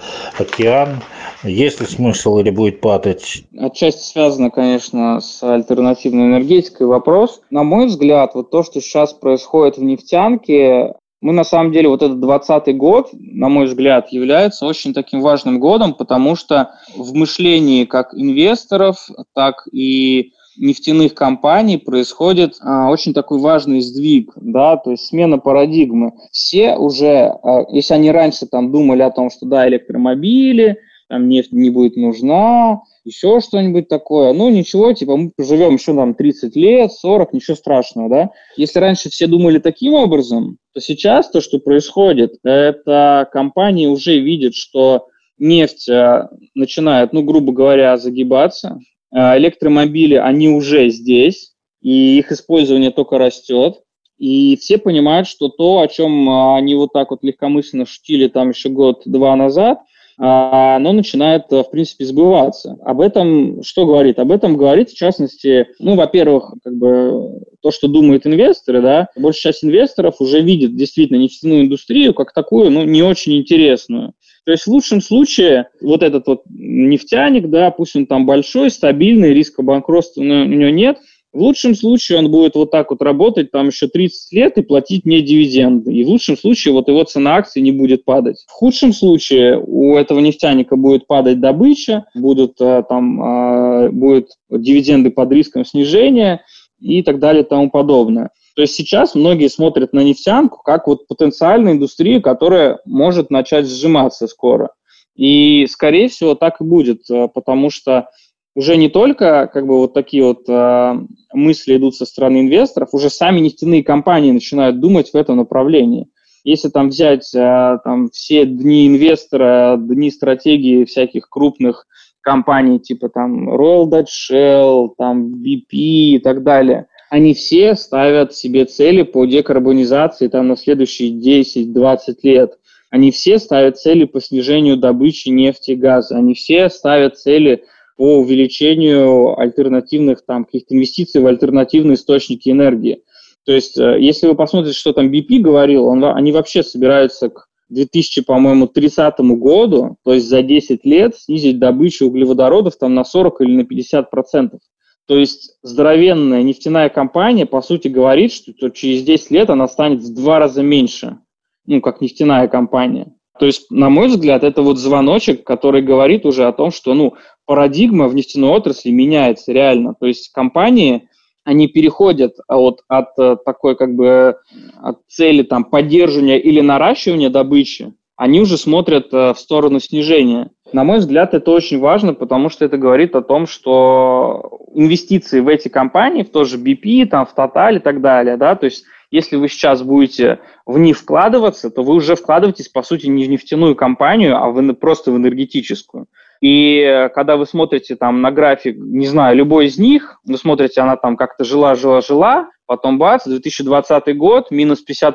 Есть 1.42 1.80
ли 1.80 1.86
смысл 1.86 2.38
или 2.38 2.48
будет 2.48 2.80
падать? 2.80 3.44
Отчасти 3.58 4.02
связано, 4.02 4.50
конечно, 4.50 5.20
с 5.20 5.42
альтернативной 5.42 6.24
энергетикой 6.24 6.86
вопрос. 6.86 7.42
На 7.50 7.64
мой 7.64 7.86
взгляд, 7.86 8.30
вот 8.34 8.50
то, 8.50 8.62
что 8.62 8.80
сейчас 8.80 9.12
происходит 9.12 9.76
в 9.76 9.82
нефтянке, 9.82 10.94
мы 11.24 11.32
на 11.32 11.42
самом 11.42 11.72
деле 11.72 11.88
вот 11.88 12.02
этот 12.02 12.20
20 12.20 12.76
год, 12.76 13.08
на 13.14 13.48
мой 13.48 13.64
взгляд, 13.64 14.12
является 14.12 14.66
очень 14.66 14.92
таким 14.92 15.22
важным 15.22 15.58
годом, 15.58 15.94
потому 15.94 16.36
что 16.36 16.72
в 16.94 17.14
мышлении 17.14 17.86
как 17.86 18.12
инвесторов, 18.12 19.08
так 19.32 19.66
и 19.72 20.32
нефтяных 20.58 21.14
компаний 21.14 21.78
происходит 21.78 22.56
а, 22.60 22.90
очень 22.90 23.14
такой 23.14 23.38
важный 23.38 23.80
сдвиг, 23.80 24.32
да, 24.36 24.76
то 24.76 24.90
есть 24.90 25.06
смена 25.06 25.38
парадигмы. 25.38 26.12
Все 26.30 26.76
уже, 26.76 27.32
а, 27.42 27.64
если 27.70 27.94
они 27.94 28.10
раньше 28.10 28.44
там 28.44 28.70
думали 28.70 29.00
о 29.00 29.10
том, 29.10 29.30
что 29.30 29.46
да, 29.46 29.66
электромобили, 29.66 30.76
там 31.14 31.28
нефть 31.28 31.52
не 31.52 31.70
будет 31.70 31.94
нужна, 31.94 32.82
еще 33.04 33.38
что-нибудь 33.40 33.86
такое. 33.86 34.32
Ну, 34.32 34.50
ничего, 34.50 34.92
типа, 34.92 35.16
мы 35.16 35.30
поживем 35.30 35.74
еще 35.74 35.94
там 35.94 36.12
30 36.12 36.56
лет, 36.56 36.92
40, 36.92 37.32
ничего 37.32 37.54
страшного, 37.54 38.08
да. 38.08 38.30
Если 38.56 38.80
раньше 38.80 39.10
все 39.10 39.28
думали 39.28 39.60
таким 39.60 39.94
образом, 39.94 40.58
то 40.72 40.80
сейчас 40.80 41.30
то, 41.30 41.40
что 41.40 41.60
происходит, 41.60 42.34
это 42.42 43.28
компании 43.30 43.86
уже 43.86 44.18
видят, 44.18 44.56
что 44.56 45.06
нефть 45.38 45.88
э, 45.88 46.26
начинает, 46.56 47.12
ну, 47.12 47.22
грубо 47.22 47.52
говоря, 47.52 47.96
загибаться, 47.96 48.80
э, 49.14 49.38
электромобили, 49.38 50.16
они 50.16 50.48
уже 50.48 50.90
здесь, 50.90 51.52
и 51.80 52.18
их 52.18 52.32
использование 52.32 52.90
только 52.90 53.18
растет. 53.18 53.82
И 54.18 54.56
все 54.56 54.78
понимают, 54.78 55.28
что 55.28 55.48
то, 55.48 55.78
о 55.78 55.86
чем 55.86 56.28
э, 56.28 56.56
они 56.56 56.74
вот 56.74 56.92
так 56.92 57.12
вот 57.12 57.22
легкомысленно 57.22 57.86
шутили 57.86 58.26
там 58.26 58.50
еще 58.50 58.68
год-два 58.68 59.36
назад– 59.36 59.78
оно 60.16 60.92
начинает, 60.92 61.44
э, 61.50 61.62
в 61.62 61.70
принципе, 61.70 62.04
сбываться. 62.04 62.76
Об 62.84 63.00
этом 63.00 63.62
что 63.62 63.86
говорит? 63.86 64.18
Об 64.18 64.30
этом 64.30 64.56
говорит, 64.56 64.90
в 64.90 64.96
частности, 64.96 65.68
ну, 65.78 65.96
во-первых, 65.96 66.54
как 66.62 66.76
бы 66.76 67.42
то, 67.60 67.70
что 67.70 67.88
думают 67.88 68.26
инвесторы, 68.26 68.80
да, 68.80 69.08
большая 69.16 69.52
часть 69.52 69.64
инвесторов 69.64 70.20
уже 70.20 70.40
видит 70.40 70.76
действительно 70.76 71.18
нефтяную 71.18 71.62
индустрию 71.62 72.14
как 72.14 72.32
такую, 72.32 72.70
ну, 72.70 72.84
не 72.84 73.02
очень 73.02 73.36
интересную. 73.36 74.12
То 74.44 74.52
есть 74.52 74.64
в 74.64 74.70
лучшем 74.70 75.00
случае 75.00 75.68
вот 75.80 76.02
этот 76.02 76.26
вот 76.26 76.42
нефтяник, 76.48 77.48
да, 77.48 77.70
пусть 77.70 77.96
он 77.96 78.06
там 78.06 78.26
большой, 78.26 78.70
стабильный, 78.70 79.32
риска 79.32 79.62
банкротства 79.62 80.20
у 80.20 80.24
него 80.24 80.70
нет– 80.70 80.98
в 81.34 81.40
лучшем 81.40 81.74
случае 81.74 82.20
он 82.20 82.30
будет 82.30 82.54
вот 82.54 82.70
так 82.70 82.90
вот 82.90 83.02
работать 83.02 83.50
там 83.50 83.66
еще 83.66 83.88
30 83.88 84.32
лет 84.32 84.56
и 84.56 84.62
платить 84.62 85.04
мне 85.04 85.20
дивиденды. 85.20 85.92
И 85.92 86.04
в 86.04 86.08
лучшем 86.08 86.38
случае 86.38 86.72
вот 86.72 86.88
его 86.88 87.02
цена 87.02 87.34
акций 87.34 87.60
не 87.60 87.72
будет 87.72 88.04
падать. 88.04 88.44
В 88.46 88.52
худшем 88.52 88.92
случае 88.92 89.60
у 89.60 89.96
этого 89.96 90.20
нефтяника 90.20 90.76
будет 90.76 91.08
падать 91.08 91.40
добыча, 91.40 92.04
будут 92.14 92.60
э, 92.60 92.84
там 92.88 93.20
э, 93.20 93.88
будут 93.90 94.28
дивиденды 94.48 95.10
под 95.10 95.32
риском 95.32 95.64
снижения 95.64 96.42
и 96.80 97.02
так 97.02 97.18
далее 97.18 97.42
и 97.42 97.46
тому 97.46 97.68
подобное. 97.68 98.30
То 98.54 98.62
есть 98.62 98.74
сейчас 98.74 99.16
многие 99.16 99.48
смотрят 99.48 99.92
на 99.92 100.04
нефтянку 100.04 100.62
как 100.62 100.86
вот 100.86 101.08
потенциальную 101.08 101.74
индустрию, 101.74 102.22
которая 102.22 102.78
может 102.84 103.30
начать 103.30 103.66
сжиматься 103.66 104.28
скоро. 104.28 104.70
И, 105.16 105.66
скорее 105.68 106.08
всего, 106.08 106.34
так 106.34 106.60
и 106.60 106.64
будет, 106.64 107.10
э, 107.10 107.28
потому 107.28 107.70
что 107.70 108.08
уже 108.54 108.76
не 108.76 108.88
только 108.88 109.50
как 109.52 109.66
бы 109.66 109.78
вот 109.78 109.94
такие 109.94 110.22
вот 110.22 110.48
э, 110.48 110.94
мысли 111.32 111.76
идут 111.76 111.96
со 111.96 112.06
стороны 112.06 112.42
инвесторов, 112.42 112.90
уже 112.92 113.10
сами 113.10 113.40
нефтяные 113.40 113.82
компании 113.82 114.30
начинают 114.30 114.80
думать 114.80 115.10
в 115.10 115.16
этом 115.16 115.36
направлении. 115.36 116.08
Если 116.44 116.68
там 116.68 116.88
взять 116.88 117.34
э, 117.34 117.78
там, 117.84 118.10
все 118.10 118.46
дни 118.46 118.86
инвестора, 118.86 119.76
дни 119.78 120.10
стратегии 120.10 120.84
всяких 120.84 121.28
крупных 121.28 121.86
компаний 122.20 122.78
типа 122.78 123.08
там 123.08 123.50
Royal 123.50 123.88
Dutch 123.88 124.30
Shell, 124.30 124.90
там 124.96 125.34
BP 125.34 125.68
и 125.70 126.18
так 126.22 126.42
далее, 126.42 126.86
они 127.10 127.34
все 127.34 127.74
ставят 127.74 128.34
себе 128.34 128.64
цели 128.64 129.02
по 129.02 129.24
декарбонизации 129.24 130.28
там 130.28 130.48
на 130.48 130.56
следующие 130.56 131.10
10-20 131.10 131.98
лет. 132.22 132.58
Они 132.90 133.10
все 133.10 133.38
ставят 133.38 133.78
цели 133.78 134.04
по 134.04 134.20
снижению 134.20 134.76
добычи 134.76 135.28
нефти 135.28 135.72
и 135.72 135.76
газа. 135.76 136.16
Они 136.16 136.34
все 136.34 136.68
ставят 136.68 137.18
цели 137.18 137.64
по 137.96 138.18
увеличению 138.18 139.38
альтернативных 139.38 140.24
там 140.24 140.44
каких-то 140.44 140.74
инвестиций 140.74 141.20
в 141.20 141.26
альтернативные 141.26 141.94
источники 141.94 142.50
энергии. 142.50 143.02
То 143.44 143.52
есть, 143.52 143.78
э, 143.78 143.98
если 144.00 144.26
вы 144.26 144.34
посмотрите, 144.34 144.76
что 144.76 144.92
там 144.92 145.10
BP 145.10 145.38
говорил, 145.38 145.86
он, 145.86 146.04
они 146.04 146.32
вообще 146.32 146.62
собираются 146.62 147.28
к 147.28 147.46
2000, 147.68 148.22
по-моему, 148.22 148.66
30 148.66 149.18
году, 149.38 149.96
то 150.04 150.12
есть 150.14 150.28
за 150.28 150.42
10 150.42 150.84
лет 150.84 151.16
снизить 151.16 151.58
добычу 151.58 152.06
углеводородов 152.06 152.76
там 152.76 152.94
на 152.94 153.04
40 153.04 153.40
или 153.42 153.56
на 153.56 153.64
50 153.64 154.10
процентов. 154.10 154.60
То 155.06 155.18
есть 155.18 155.58
здоровенная 155.62 156.42
нефтяная 156.42 156.88
компания, 156.88 157.44
по 157.44 157.60
сути, 157.60 157.88
говорит, 157.88 158.32
что 158.32 158.70
через 158.70 159.02
10 159.02 159.30
лет 159.30 159.50
она 159.50 159.68
станет 159.68 160.00
в 160.00 160.14
два 160.14 160.38
раза 160.38 160.62
меньше, 160.62 161.18
ну, 161.66 161.80
как 161.80 162.00
нефтяная 162.00 162.48
компания. 162.48 163.12
То 163.38 163.46
есть, 163.46 163.70
на 163.70 163.90
мой 163.90 164.06
взгляд, 164.06 164.44
это 164.44 164.62
вот 164.62 164.78
звоночек, 164.78 165.44
который 165.44 165.82
говорит 165.82 166.24
уже 166.24 166.46
о 166.46 166.52
том, 166.52 166.70
что 166.70 166.94
ну, 166.94 167.14
парадигма 167.46 168.08
в 168.08 168.14
нефтяной 168.14 168.50
отрасли 168.50 168.90
меняется 168.90 169.52
реально. 169.52 169.94
То 169.98 170.06
есть 170.06 170.32
компании, 170.32 171.08
они 171.44 171.68
переходят 171.68 172.36
от, 172.48 172.80
от 172.88 173.18
э, 173.18 173.36
такой 173.44 173.76
как 173.76 173.94
бы 173.94 174.36
от 174.80 174.98
цели 175.08 175.42
там, 175.42 175.64
поддерживания 175.64 176.38
или 176.38 176.60
наращивания 176.60 177.30
добычи, 177.30 177.94
они 178.16 178.40
уже 178.40 178.56
смотрят 178.56 179.12
э, 179.12 179.34
в 179.34 179.38
сторону 179.38 179.80
снижения. 179.80 180.50
На 180.72 180.84
мой 180.84 180.98
взгляд, 180.98 181.34
это 181.34 181.50
очень 181.50 181.78
важно, 181.78 182.14
потому 182.14 182.48
что 182.48 182.64
это 182.64 182.78
говорит 182.78 183.14
о 183.14 183.22
том, 183.22 183.46
что 183.46 184.60
инвестиции 184.74 185.40
в 185.40 185.48
эти 185.48 185.68
компании, 185.68 186.22
в 186.22 186.30
тоже 186.30 186.58
BP, 186.58 187.06
там, 187.06 187.26
в 187.26 187.34
Total 187.36 187.76
и 187.76 187.78
так 187.78 188.00
далее, 188.00 188.36
да, 188.36 188.54
то 188.56 188.64
есть 188.64 188.84
если 189.10 189.36
вы 189.36 189.48
сейчас 189.48 189.82
будете 189.82 190.40
в 190.66 190.76
них 190.76 190.98
вкладываться, 190.98 191.70
то 191.70 191.84
вы 191.84 191.94
уже 191.94 192.16
вкладываетесь, 192.16 192.68
по 192.68 192.82
сути, 192.82 193.06
не 193.06 193.24
в 193.24 193.28
нефтяную 193.28 193.76
компанию, 193.76 194.36
а 194.36 194.50
в, 194.50 194.72
просто 194.74 195.12
в 195.12 195.16
энергетическую. 195.16 196.06
И 196.44 196.80
э, 196.80 197.08
когда 197.08 197.38
вы 197.38 197.46
смотрите 197.46 197.96
там 197.96 198.20
на 198.20 198.30
график, 198.30 198.76
не 198.76 199.06
знаю, 199.06 199.34
любой 199.34 199.64
из 199.64 199.78
них, 199.78 200.20
вы 200.26 200.36
смотрите, 200.36 200.82
она 200.82 200.96
там 200.96 201.16
как-то 201.16 201.42
жила, 201.42 201.74
жила, 201.74 202.02
жила, 202.02 202.50
потом 202.66 202.98
бац, 202.98 203.26
2020 203.26 204.14
год, 204.18 204.50
минус 204.50 204.84
50%, 204.86 205.14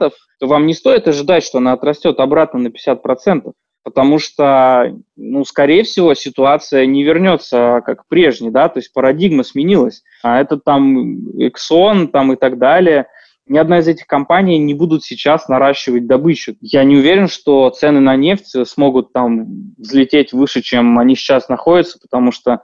то 0.00 0.46
вам 0.46 0.66
не 0.66 0.74
стоит 0.74 1.08
ожидать, 1.08 1.44
что 1.44 1.58
она 1.58 1.72
отрастет 1.72 2.20
обратно 2.20 2.58
на 2.58 2.68
50%, 2.68 3.52
потому 3.84 4.18
что, 4.18 4.94
ну, 5.16 5.46
скорее 5.46 5.82
всего, 5.84 6.12
ситуация 6.12 6.84
не 6.84 7.04
вернется 7.04 7.80
как 7.86 8.06
прежней, 8.06 8.50
да, 8.50 8.68
то 8.68 8.76
есть 8.76 8.92
парадигма 8.92 9.44
сменилась. 9.44 10.02
А 10.22 10.42
это 10.42 10.58
там 10.58 11.30
Exxon 11.38 12.08
там 12.08 12.34
и 12.34 12.36
так 12.36 12.58
далее– 12.58 13.06
ни 13.48 13.58
одна 13.58 13.78
из 13.78 13.88
этих 13.88 14.06
компаний 14.06 14.58
не 14.58 14.74
будут 14.74 15.04
сейчас 15.04 15.48
наращивать 15.48 16.06
добычу. 16.06 16.56
Я 16.60 16.84
не 16.84 16.96
уверен, 16.96 17.28
что 17.28 17.70
цены 17.70 18.00
на 18.00 18.16
нефть 18.16 18.66
смогут 18.66 19.12
там 19.12 19.74
взлететь 19.78 20.32
выше, 20.32 20.62
чем 20.62 20.98
они 20.98 21.14
сейчас 21.14 21.48
находятся, 21.48 21.98
потому 22.00 22.32
что, 22.32 22.62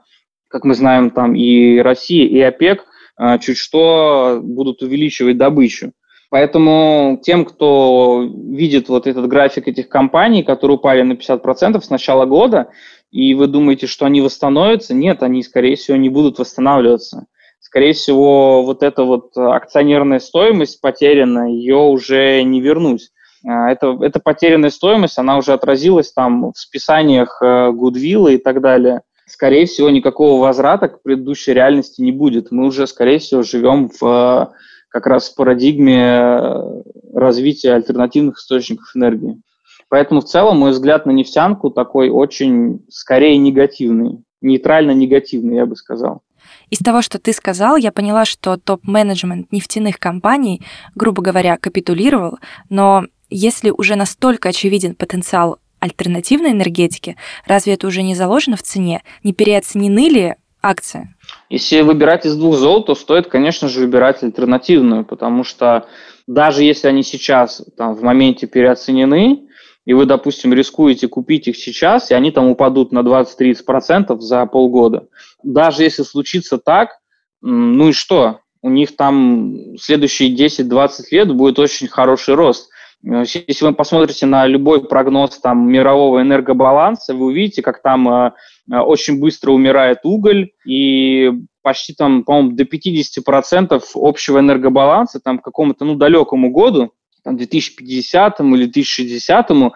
как 0.49 0.65
мы 0.65 0.75
знаем, 0.75 1.09
там 1.09 1.35
и 1.35 1.79
Россия, 1.79 2.27
и 2.27 2.39
ОПЕК 2.41 2.85
а, 3.15 3.37
чуть 3.37 3.57
что 3.57 4.39
будут 4.43 4.81
увеличивать 4.81 5.37
добычу. 5.37 5.93
Поэтому 6.29 7.21
тем, 7.23 7.45
кто 7.45 8.27
видит 8.27 8.89
вот 8.89 9.05
этот 9.05 9.27
график 9.27 9.67
этих 9.67 9.87
компаний, 9.87 10.43
которые 10.43 10.77
упали 10.77 11.03
на 11.03 11.13
50% 11.13 11.79
с 11.79 11.89
начала 11.91 12.25
года, 12.25 12.69
и 13.11 13.35
вы 13.35 13.45
думаете, 13.45 13.85
что 13.85 14.07
они 14.07 14.21
восстановятся, 14.21 14.95
нет, 14.95 15.21
они, 15.21 15.43
скорее 15.43 15.75
всего, 15.75 15.95
не 15.95 16.09
будут 16.09 16.39
восстанавливаться 16.39 17.27
скорее 17.63 17.93
всего, 17.93 18.63
вот 18.63 18.83
эта 18.83 19.03
вот 19.03 19.35
акционерная 19.35 20.19
стоимость 20.19 20.79
потерянная, 20.79 21.49
ее 21.49 21.77
уже 21.77 22.43
не 22.43 22.61
вернуть. 22.61 23.09
А, 23.43 23.71
это, 23.71 23.97
эта 24.01 24.19
потерянная 24.19 24.69
стоимость, 24.69 25.17
она 25.17 25.37
уже 25.37 25.53
отразилась 25.53 26.13
там 26.13 26.51
в 26.51 26.57
списаниях 26.57 27.41
Гудвилла 27.41 28.29
и 28.29 28.37
так 28.37 28.61
далее. 28.61 29.01
Скорее 29.25 29.65
всего, 29.65 29.89
никакого 29.89 30.39
возврата 30.39 30.89
к 30.89 31.01
предыдущей 31.01 31.53
реальности 31.53 32.01
не 32.01 32.11
будет. 32.11 32.51
Мы 32.51 32.67
уже, 32.67 32.85
скорее 32.85 33.19
всего, 33.19 33.41
живем 33.41 33.89
в 33.99 34.53
как 34.93 35.07
раз 35.07 35.29
в 35.29 35.35
парадигме 35.35 36.03
э, 36.03 36.81
развития 37.15 37.73
альтернативных 37.73 38.37
источников 38.37 38.95
энергии. 38.95 39.41
Поэтому 39.89 40.21
в 40.21 40.25
целом 40.25 40.59
мой 40.59 40.69
взгляд 40.69 41.07
на 41.07 41.11
нефтянку 41.11 41.71
такой 41.71 42.09
очень, 42.09 42.85
скорее, 42.89 43.37
негативный, 43.37 44.23
нейтрально-негативный, 44.41 45.55
я 45.55 45.65
бы 45.65 45.75
сказал. 45.75 46.21
Из 46.69 46.79
того, 46.79 47.01
что 47.01 47.19
ты 47.19 47.33
сказал, 47.33 47.75
я 47.77 47.91
поняла, 47.91 48.25
что 48.25 48.57
топ-менеджмент 48.57 49.51
нефтяных 49.51 49.99
компаний, 49.99 50.61
грубо 50.95 51.21
говоря, 51.21 51.57
капитулировал, 51.57 52.39
но 52.69 53.05
если 53.29 53.69
уже 53.69 53.95
настолько 53.95 54.49
очевиден 54.49 54.95
потенциал 54.95 55.59
альтернативной 55.79 56.51
энергетики, 56.51 57.17
разве 57.45 57.73
это 57.73 57.87
уже 57.87 58.03
не 58.03 58.15
заложено 58.15 58.55
в 58.55 58.61
цене? 58.61 59.03
Не 59.23 59.33
переоценены 59.33 60.09
ли 60.09 60.35
акции? 60.61 61.13
Если 61.49 61.81
выбирать 61.81 62.25
из 62.25 62.35
двух 62.35 62.55
зол, 62.55 62.83
то 62.83 62.95
стоит, 62.95 63.27
конечно 63.27 63.67
же, 63.67 63.81
выбирать 63.81 64.23
альтернативную, 64.23 65.03
потому 65.05 65.43
что 65.43 65.87
даже 66.25 66.63
если 66.63 66.87
они 66.87 67.03
сейчас 67.03 67.61
там, 67.77 67.95
в 67.95 68.01
моменте 68.01 68.47
переоценены, 68.47 69.41
и 69.85 69.93
вы, 69.93 70.05
допустим, 70.05 70.53
рискуете 70.53 71.07
купить 71.07 71.47
их 71.47 71.57
сейчас, 71.57 72.11
и 72.11 72.13
они 72.13 72.31
там 72.31 72.47
упадут 72.47 72.91
на 72.91 72.99
20-30% 72.99 74.17
за 74.19 74.45
полгода. 74.45 75.07
Даже 75.43 75.83
если 75.83 76.03
случится 76.03 76.57
так, 76.57 76.99
ну 77.41 77.89
и 77.89 77.91
что? 77.91 78.39
У 78.61 78.69
них 78.69 78.95
там 78.95 79.77
следующие 79.77 80.33
10-20 80.33 80.89
лет 81.11 81.33
будет 81.33 81.59
очень 81.59 81.87
хороший 81.87 82.35
рост. 82.35 82.69
Э, 83.05 83.23
если 83.47 83.65
вы 83.65 83.73
посмотрите 83.73 84.25
на 84.25 84.47
любой 84.47 84.87
прогноз 84.87 85.37
там, 85.39 85.69
мирового 85.69 86.21
энергобаланса, 86.21 87.13
вы 87.13 87.25
увидите, 87.25 87.61
как 87.61 87.81
там 87.81 88.07
э, 88.07 88.31
э 88.71 88.77
очень 88.77 89.19
быстро 89.19 89.51
умирает 89.51 89.99
уголь, 90.03 90.51
и 90.65 91.31
почти 91.61 91.93
там, 91.93 92.23
по-моему, 92.23 92.51
до 92.51 92.63
50% 92.63 93.81
общего 93.95 94.39
энергобаланса 94.39 95.19
там, 95.19 95.39
к 95.39 95.43
какому-то 95.43 95.83
ну, 95.83 95.95
далекому 95.95 96.49
году 96.51 96.93
там, 97.23 97.37
2050 97.37 98.39
или 98.39 98.65
2060, 98.65 99.49
но 99.49 99.73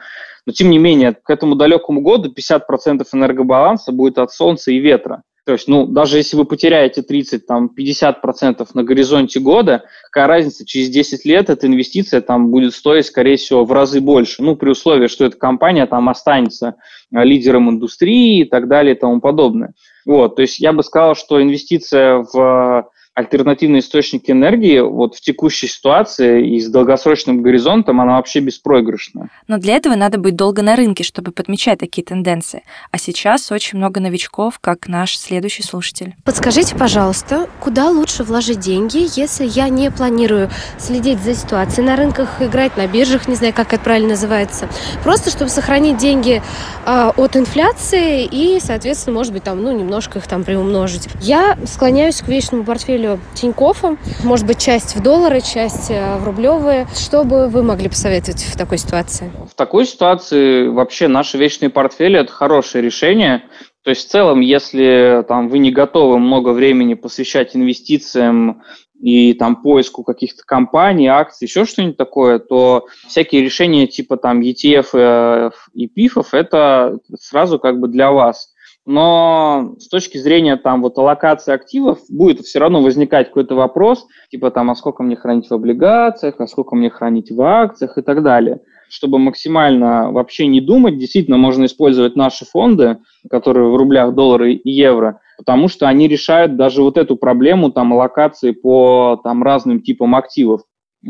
тем 0.54 0.70
не 0.70 0.78
менее 0.78 1.14
к 1.14 1.30
этому 1.30 1.56
далекому 1.56 2.02
году 2.02 2.32
50% 2.32 3.06
энергобаланса 3.14 3.92
будет 3.92 4.18
от 4.18 4.32
солнца 4.32 4.72
и 4.72 4.80
ветра. 4.80 5.24
То 5.48 5.54
есть, 5.54 5.70
ну, 5.70 5.86
даже 5.86 6.18
если 6.18 6.36
вы 6.36 6.44
потеряете 6.44 7.02
30, 7.02 7.48
там, 7.48 7.70
50% 7.74 8.68
на 8.74 8.84
горизонте 8.84 9.40
года, 9.40 9.86
какая 10.04 10.28
разница, 10.28 10.66
через 10.66 10.90
10 10.90 11.24
лет 11.24 11.50
эта 11.50 11.68
инвестиция 11.68 12.20
там 12.20 12.52
будет 12.52 12.74
стоить, 12.74 13.06
скорее 13.06 13.38
всего, 13.38 13.64
в 13.64 13.72
разы 13.72 14.02
больше. 14.02 14.44
Ну, 14.44 14.58
при 14.58 14.72
условии, 14.72 15.08
что 15.08 15.24
эта 15.24 15.38
компания 15.38 15.86
там 15.86 16.10
останется 16.10 16.76
э, 17.16 17.24
лидером 17.24 17.70
индустрии 17.70 18.42
и 18.42 18.44
так 18.44 18.68
далее 18.68 18.94
и 18.94 19.00
тому 19.00 19.22
подобное. 19.22 19.74
Вот, 20.06 20.36
то 20.36 20.42
есть 20.42 20.60
я 20.60 20.74
бы 20.74 20.84
сказал, 20.84 21.16
что 21.16 21.42
инвестиция 21.42 22.26
в 22.34 22.90
альтернативные 23.18 23.80
источники 23.80 24.30
энергии 24.30 24.80
вот 24.80 25.16
в 25.16 25.22
текущей 25.22 25.66
ситуации 25.66 26.56
и 26.56 26.60
с 26.60 26.70
долгосрочным 26.70 27.42
горизонтом 27.42 28.00
она 28.00 28.18
вообще 28.18 28.42
беспроигрышная. 28.42 29.30
Но 29.48 29.58
для 29.58 29.76
этого 29.76 29.96
надо 29.96 30.20
быть 30.20 30.36
долго 30.36 30.62
на 30.62 30.76
рынке, 30.76 31.04
чтобы 31.04 31.32
подмечать 31.32 31.80
такие 31.80 32.06
тенденции. 32.06 32.62
А 32.92 33.00
сейчас 33.00 33.52
очень 33.52 33.80
много 33.80 34.00
новичков, 34.00 34.60
как 34.60 34.88
наш 34.88 35.18
следующий 35.18 35.64
слушатель. 35.64 36.14
Подскажите, 36.26 36.76
пожалуйста, 36.76 37.50
куда 37.60 37.90
лучше 37.90 38.24
вложить 38.24 38.60
деньги, 38.60 39.08
если 39.20 39.46
я 39.46 39.70
не 39.70 39.90
планирую 39.90 40.52
следить 40.78 41.20
за 41.20 41.34
ситуацией 41.34 41.88
на 41.88 41.96
рынках, 41.96 42.40
играть 42.40 42.78
на 42.78 42.86
биржах, 42.86 43.28
не 43.28 43.34
знаю, 43.34 43.52
как 43.52 43.74
это 43.74 43.84
правильно 43.84 44.10
называется, 44.10 44.70
просто 45.04 45.32
чтобы 45.32 45.50
сохранить 45.50 45.98
деньги 45.98 46.44
э, 46.86 47.12
от 47.18 47.36
инфляции 47.36 48.26
и, 48.26 48.60
соответственно, 48.62 49.16
может 49.16 49.34
быть, 49.34 49.42
там, 49.42 49.64
ну, 49.64 49.72
немножко 49.76 50.20
их 50.20 50.28
там 50.28 50.44
приумножить. 50.44 51.08
Я 51.20 51.58
склоняюсь 51.66 52.22
к 52.22 52.28
вечному 52.28 52.64
портфелю 52.64 53.07
портфелю 53.08 53.20
Тинькоффа. 53.34 53.98
Может 54.24 54.46
быть, 54.46 54.60
часть 54.60 54.96
в 54.96 55.02
доллары, 55.02 55.42
часть 55.42 55.92
э, 55.92 56.18
в 56.18 56.26
рублевые. 56.26 56.88
Что 56.94 57.24
бы 57.24 57.48
вы 57.48 57.64
могли 57.64 57.90
посоветовать 57.90 58.44
в 58.44 58.58
такой 58.58 58.78
ситуации? 58.78 59.32
В 59.50 59.56
такой 59.56 59.86
ситуации 59.86 60.68
вообще 60.68 61.08
наши 61.08 61.38
вечные 61.38 61.70
портфели– 61.70 62.20
это 62.20 62.32
хорошее 62.32 62.84
решение. 62.84 63.44
То 63.84 63.92
есть 63.92 64.08
в 64.08 64.12
целом, 64.12 64.42
если 64.42 65.24
там, 65.28 65.48
вы 65.48 65.60
не 65.60 65.72
готовы 65.72 66.20
много 66.20 66.50
времени 66.50 66.94
посвящать 66.94 67.56
инвестициям 67.56 68.64
и 69.00 69.34
там 69.34 69.62
поиску 69.62 70.04
каких-то 70.04 70.44
компаний, 70.46 71.08
акций, 71.08 71.46
еще 71.46 71.66
что-нибудь 71.66 71.98
такое, 71.98 72.40
то 72.40 72.88
всякие 73.08 73.44
решения 73.44 73.88
типа 73.88 74.18
там 74.18 74.42
ETF 74.42 74.88
э, 74.94 75.52
и 75.74 75.88
PIF 75.88 76.26
это 76.32 76.98
сразу 77.20 77.60
как 77.60 77.80
бы 77.80 77.88
для 77.88 78.12
вас 78.12 78.54
но 78.88 79.76
с 79.80 79.90
точки 79.90 80.18
зрения 80.18 80.56
там 80.56 80.82
вот 80.82 80.98
аллокации 80.98 81.54
активов 81.54 82.00
будет 82.08 82.40
все 82.40 82.60
равно 82.60 82.82
возникать 82.82 83.28
какой-то 83.28 83.54
вопрос, 83.54 84.08
типа 84.32 84.50
там, 84.50 84.72
а 84.72 84.76
сколько 84.76 85.04
мне 85.04 85.18
хранить 85.18 85.50
в 85.50 85.54
облигациях, 85.54 86.36
а 86.40 86.48
сколько 86.48 86.74
мне 86.74 86.90
хранить 86.90 87.30
в 87.30 87.42
акциях 87.42 87.98
и 87.98 88.02
так 88.02 88.24
далее. 88.24 88.62
Чтобы 88.88 89.20
максимально 89.20 90.10
вообще 90.14 90.48
не 90.48 90.62
думать, 90.62 90.98
действительно 90.98 91.36
можно 91.36 91.66
использовать 91.66 92.16
наши 92.16 92.46
фонды, 92.46 93.00
которые 93.30 93.70
в 93.70 93.76
рублях, 93.76 94.16
доллары 94.16 94.54
и 94.54 94.72
евро, 94.72 95.20
потому 95.38 95.68
что 95.68 95.90
они 95.90 96.08
решают 96.08 96.56
даже 96.56 96.82
вот 96.82 96.98
эту 96.98 97.18
проблему 97.18 97.72
там 97.74 97.92
аллокации 97.92 98.52
по 98.52 99.20
там 99.22 99.44
разным 99.44 99.82
типам 99.82 100.16
активов. 100.16 100.62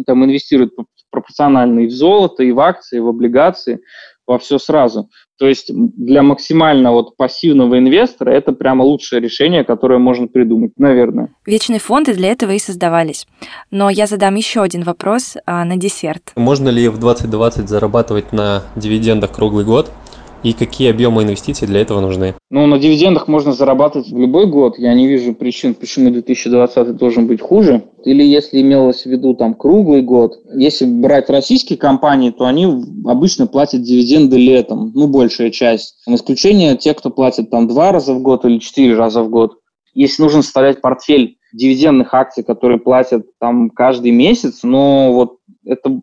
Там 0.08 0.26
инвестируют 0.26 0.74
пропорционально 1.12 1.82
и 1.82 1.86
в 1.86 1.92
золото, 1.92 2.42
и 2.42 2.52
в 2.52 2.60
акции, 2.60 2.98
и 2.98 3.02
в 3.02 3.08
облигации, 3.08 3.82
во 4.26 4.40
все 4.40 4.58
сразу. 4.58 5.10
То 5.38 5.48
есть 5.48 5.72
для 5.72 6.24
максимально 6.24 6.92
вот 6.92 7.16
пассивного 7.16 7.78
инвестора 7.78 8.32
это 8.32 8.54
прямо 8.54 8.84
лучшее 8.84 9.22
решение, 9.22 9.64
которое 9.64 10.00
можно 10.00 10.28
придумать, 10.28 10.72
наверное. 10.78 11.30
Вечные 11.46 11.80
фонды 11.80 12.14
для 12.14 12.32
этого 12.32 12.52
и 12.52 12.60
создавались. 12.60 13.28
Но 13.70 13.90
я 13.90 14.08
задам 14.08 14.36
еще 14.36 14.62
один 14.62 14.84
вопрос 14.84 15.38
а, 15.46 15.64
на 15.64 15.78
десерт. 15.78 16.32
Можно 16.36 16.70
ли 16.70 16.88
в 16.90 16.98
2020 16.98 17.70
зарабатывать 17.70 18.32
на 18.32 18.64
дивидендах 18.76 19.32
круглый 19.32 19.66
год? 19.66 19.92
И 20.44 20.54
какие 20.54 20.90
объемы 20.90 21.24
инвестиций 21.24 21.68
для 21.68 21.82
этого 21.82 22.00
нужны? 22.00 22.36
Ну, 22.50 22.66
на 22.68 22.80
дивидендах 22.80 23.28
можно 23.28 23.54
зарабатывать 23.54 24.10
в 24.10 24.18
любой 24.18 24.48
год. 24.48 24.78
Я 24.78 24.94
не 24.94 25.08
вижу 25.08 25.34
причин, 25.34 25.74
почему 25.74 26.10
2020 26.12 26.96
должен 26.96 27.28
быть 27.28 27.42
хуже. 27.42 27.84
Или 28.04 28.24
если 28.24 28.62
имелось 28.62 29.04
в 29.04 29.06
виду 29.08 29.34
там 29.34 29.54
круглый 29.54 30.02
год. 30.02 30.40
Если 30.54 30.86
брать 30.86 31.30
российские 31.30 31.78
компании, 31.78 32.32
то 32.32 32.46
они 32.46 32.66
обычно 33.06 33.48
платят 33.48 33.82
дивиденды 33.82 34.38
летом, 34.38 34.92
ну, 34.94 35.08
большая 35.08 35.52
часть. 35.52 35.96
На 36.08 36.16
исключение 36.16 36.78
те, 36.78 36.94
кто 36.94 37.10
платит 37.10 37.50
там 37.50 37.68
два 37.68 37.92
раза 37.92 38.14
в 38.14 38.22
год 38.22 38.46
или 38.46 38.60
четыре 38.60 38.96
раза 38.96 39.24
в 39.24 39.30
год. 39.30 39.60
Если 39.94 40.22
нужно 40.22 40.44
составлять 40.44 40.80
портфель 40.80 41.38
дивидендных 41.54 42.14
акций, 42.14 42.44
которые 42.44 42.80
платят 42.80 43.26
там 43.40 43.70
каждый 43.70 44.12
месяц, 44.12 44.60
но 44.64 45.12
вот 45.12 45.37
это 45.68 46.02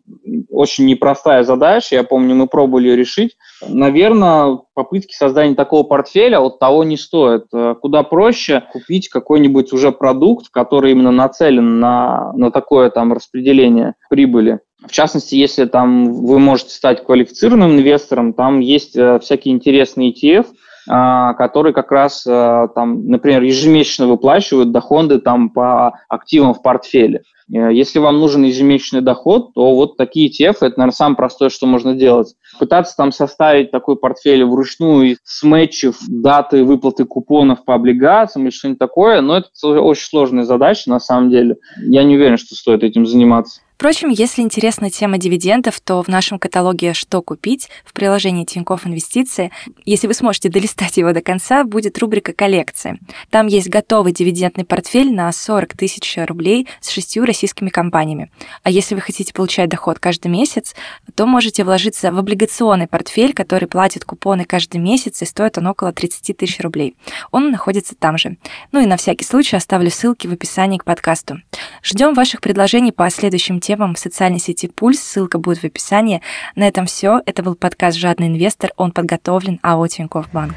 очень 0.49 0.85
непростая 0.85 1.43
задача, 1.43 1.95
я 1.95 2.03
помню, 2.03 2.35
мы 2.35 2.47
пробовали 2.47 2.89
ее 2.89 2.95
решить. 2.95 3.37
Наверное, 3.67 4.59
попытки 4.73 5.13
создания 5.13 5.55
такого 5.55 5.83
портфеля 5.83 6.39
от 6.39 6.59
того 6.59 6.83
не 6.83 6.97
стоит. 6.97 7.45
Э, 7.53 7.75
куда 7.79 8.03
проще 8.03 8.63
купить 8.71 9.09
какой-нибудь 9.09 9.73
уже 9.73 9.91
продукт, 9.91 10.49
который 10.49 10.91
именно 10.91 11.11
нацелен 11.11 11.79
на, 11.79 12.31
на 12.33 12.51
такое 12.51 12.89
там 12.89 13.13
распределение 13.13 13.95
прибыли. 14.09 14.59
В 14.85 14.91
частности, 14.91 15.35
если 15.35 15.65
там 15.65 16.13
вы 16.13 16.39
можете 16.39 16.71
стать 16.71 17.03
квалифицированным 17.03 17.71
инвестором, 17.71 18.33
там 18.33 18.59
есть 18.59 18.95
э, 18.95 19.19
всякие 19.19 19.53
интересные 19.53 20.13
ETF, 20.13 20.45
а, 20.87 21.33
которые 21.33 21.73
как 21.73 21.91
раз 21.91 22.25
э, 22.27 22.67
там, 22.75 23.07
например, 23.07 23.41
ежемесячно 23.41 24.07
выплачивают 24.07 24.71
доходы 24.71 25.19
там 25.19 25.49
по 25.49 25.97
активам 26.09 26.53
в 26.53 26.61
портфеле. 26.61 27.23
Э, 27.53 27.73
если 27.73 27.99
вам 27.99 28.19
нужен 28.19 28.43
ежемесячный 28.43 29.01
доход, 29.01 29.53
то 29.53 29.75
вот 29.75 29.97
такие 29.97 30.29
ETF– 30.29 30.57
это, 30.61 30.77
наверное, 30.77 30.91
самое 30.91 31.17
простое, 31.17 31.49
что 31.49 31.67
можно 31.67 31.95
делать. 31.95 32.35
Пытаться 32.59 32.95
там 32.95 33.11
составить 33.11 33.71
такой 33.71 33.97
портфель 33.97 34.43
вручную, 34.45 35.17
сметчив 35.23 35.97
даты 36.07 36.63
выплаты 36.63 37.05
купонов 37.05 37.63
по 37.65 37.75
облигациям 37.75 38.45
или 38.45 38.51
что-нибудь 38.51 38.79
такое, 38.79 39.21
но 39.21 39.37
это 39.37 39.49
очень 39.81 40.05
сложная 40.05 40.43
задача 40.43 40.89
на 40.89 40.99
самом 40.99 41.29
деле. 41.29 41.57
Я 41.77 42.03
не 42.03 42.15
уверен, 42.15 42.37
что 42.37 42.55
стоит 42.55 42.83
этим 42.83 43.05
заниматься. 43.05 43.61
Впрочем, 43.75 44.07
если 44.09 44.41
интересна 44.41 44.89
тема 44.89 45.17
дивидендов, 45.17 45.81
то 45.81 46.01
в 46.01 46.07
нашем 46.07 46.39
каталоге 46.39 46.93
«Что 46.93 47.21
купить» 47.21 47.69
в 47.83 47.91
приложении 47.91 48.45
Тинькофф 48.45 48.87
Инвестиции, 48.87 49.51
если 49.83 50.07
вы 50.07 50.13
сможете 50.13 50.47
долистать 50.47 50.95
его 50.95 51.11
до 51.11 51.21
конца, 51.21 51.65
будет 51.65 51.99
рубрика 51.99 52.31
«Коллекции». 52.31 52.99
Там 53.29 53.47
есть 53.47 53.67
готовый 53.67 54.13
дивидендный 54.13 54.63
портфель 54.63 55.13
на 55.13 55.29
40 55.29 55.75
тысяч 55.75 56.17
рублей 56.25 56.69
с 56.79 56.89
шестью 56.89 57.25
российскими 57.35 57.69
компаниями. 57.69 58.31
А 58.63 58.69
если 58.69 58.95
вы 58.95 59.01
хотите 59.01 59.33
получать 59.33 59.69
доход 59.69 59.99
каждый 59.99 60.27
месяц, 60.27 60.73
то 61.15 61.25
можете 61.25 61.65
вложиться 61.65 62.11
в 62.11 62.17
облигационный 62.17 62.87
портфель, 62.87 63.33
который 63.33 63.67
платит 63.67 64.05
купоны 64.05 64.45
каждый 64.45 64.77
месяц, 64.77 65.21
и 65.21 65.25
стоит 65.25 65.57
он 65.57 65.67
около 65.67 65.91
30 65.91 66.37
тысяч 66.37 66.59
рублей. 66.61 66.95
Он 67.31 67.51
находится 67.51 67.93
там 67.93 68.17
же. 68.17 68.37
Ну 68.71 68.79
и 68.81 68.85
на 68.85 68.95
всякий 68.95 69.25
случай 69.25 69.57
оставлю 69.57 69.91
ссылки 69.91 70.27
в 70.27 70.33
описании 70.33 70.77
к 70.77 70.85
подкасту. 70.85 71.41
Ждем 71.83 72.13
ваших 72.13 72.39
предложений 72.39 72.93
по 72.93 73.09
следующим 73.09 73.59
темам 73.59 73.95
в 73.95 73.99
социальной 73.99 74.39
сети 74.39 74.67
Пульс. 74.67 75.01
Ссылка 75.01 75.37
будет 75.37 75.59
в 75.59 75.65
описании. 75.65 76.21
На 76.55 76.67
этом 76.67 76.85
все. 76.85 77.21
Это 77.25 77.43
был 77.43 77.55
подкаст 77.55 77.97
«Жадный 77.97 78.27
инвестор». 78.27 78.71
Он 78.77 78.91
подготовлен 78.91 79.59
АО 79.61 79.87
Тинькофф 79.87 80.31
Банк. 80.31 80.55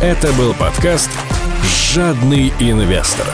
Это 0.00 0.32
был 0.34 0.54
подкаст 0.54 1.10
«Жадный 1.64 2.52
инвестор». 2.58 3.26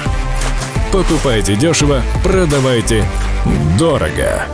Покупайте 0.92 1.56
дешево, 1.56 2.02
продавайте 2.22 3.04
дорого. 3.78 4.46